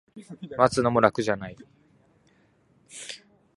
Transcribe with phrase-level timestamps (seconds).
[0.57, 1.55] 待つのも楽じゃない